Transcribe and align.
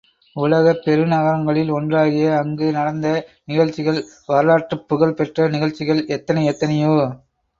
உலகப் 0.35 0.79
பெருநகரங்களில் 0.83 1.69
ஒன்றாகிய 1.71 2.29
அங்கு 2.37 2.67
நடந்த 2.71 3.07
நிகழ்ச்சிகள், 3.45 3.99
வரலாற்றுப் 4.27 4.85
புகழ் 4.89 5.15
பெற்ற 5.15 5.47
நிகழ்ச்சிகள் 5.49 6.05
எத்தனை, 6.17 6.45
எத்தனையோ! 6.47 6.95